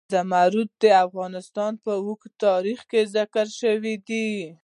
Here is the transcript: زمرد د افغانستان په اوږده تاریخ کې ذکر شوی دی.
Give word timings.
زمرد 0.13 0.69
د 0.81 0.83
افغانستان 1.05 1.71
په 1.83 1.91
اوږده 2.03 2.35
تاریخ 2.45 2.79
کې 2.89 3.01
ذکر 3.15 3.47
شوی 3.59 3.95
دی. 4.07 4.29